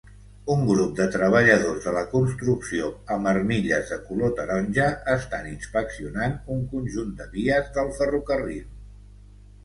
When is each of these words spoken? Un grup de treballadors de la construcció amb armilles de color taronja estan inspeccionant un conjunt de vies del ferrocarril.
Un 0.51 0.61
grup 0.67 0.93
de 0.99 1.05
treballadors 1.15 1.83
de 1.89 1.91
la 1.97 2.01
construcció 2.13 2.87
amb 3.15 3.29
armilles 3.31 3.91
de 3.93 3.99
color 4.07 4.31
taronja 4.39 4.87
estan 5.17 5.45
inspeccionant 5.51 6.33
un 6.57 6.63
conjunt 6.73 7.11
de 7.21 7.29
vies 7.35 7.69
del 7.77 7.93
ferrocarril. 8.01 8.65